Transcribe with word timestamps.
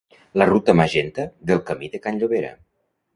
la 0.41 0.45
ruta 0.49 0.73
magenta 0.79 1.25
del 1.51 1.61
camí 1.67 1.91
de 1.97 1.99
can 2.07 2.17
Llobera 2.23 2.51